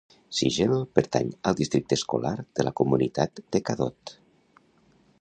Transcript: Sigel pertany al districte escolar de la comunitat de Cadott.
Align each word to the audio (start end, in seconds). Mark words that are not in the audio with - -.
Sigel 0.35 0.71
pertany 0.99 1.29
al 1.51 1.59
districte 1.59 1.99
escolar 1.99 2.33
de 2.39 2.67
la 2.69 2.75
comunitat 2.83 3.45
de 3.57 3.65
Cadott. 3.71 4.19